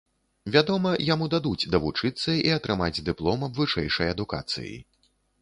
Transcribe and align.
Вядома, 0.53 0.93
яму 1.13 1.27
дадуць 1.33 1.69
давучыцца 1.75 2.35
і 2.39 2.49
атрымаць 2.57 3.03
дыплом 3.11 3.47
аб 3.51 3.61
вышэйшай 3.61 4.13
адукацыі. 4.17 4.75